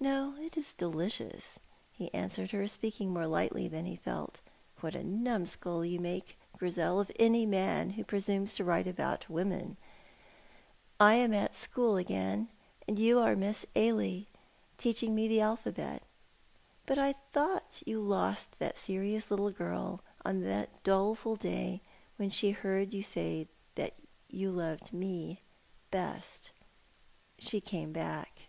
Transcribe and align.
"No, 0.00 0.36
it 0.40 0.56
is 0.56 0.72
delicious," 0.72 1.58
he 1.92 2.08
answered 2.14 2.52
her, 2.52 2.66
speaking 2.66 3.12
more 3.12 3.26
lightly 3.26 3.68
than 3.68 3.84
he 3.84 3.94
felt. 3.96 4.40
"What 4.80 4.94
a 4.94 5.04
numskull 5.04 5.84
you 5.84 6.00
make, 6.00 6.38
Grizel, 6.56 6.98
of 6.98 7.12
any 7.18 7.44
man 7.44 7.90
who 7.90 8.02
presumes 8.02 8.54
to 8.56 8.64
write 8.64 8.86
about 8.88 9.28
women! 9.28 9.76
I 10.98 11.16
am 11.16 11.34
at 11.34 11.52
school 11.54 11.98
again, 11.98 12.48
and 12.88 12.98
you 12.98 13.18
are 13.18 13.36
Miss 13.36 13.66
Ailie 13.76 14.28
teaching 14.78 15.14
me 15.14 15.28
the 15.28 15.42
alphabet. 15.42 16.00
But 16.86 16.98
I 16.98 17.12
thought 17.12 17.82
you 17.84 18.00
lost 18.00 18.58
that 18.58 18.78
serious 18.78 19.30
little 19.30 19.50
girl 19.50 20.00
on 20.24 20.40
the 20.40 20.68
doleful 20.84 21.36
day 21.36 21.82
when 22.16 22.30
she 22.30 22.52
heard 22.52 22.94
you 22.94 23.02
say 23.02 23.46
that 23.74 23.92
you 24.30 24.50
loved 24.50 24.94
me 24.94 25.42
best." 25.90 26.50
"She 27.38 27.60
came 27.60 27.92
back. 27.92 28.46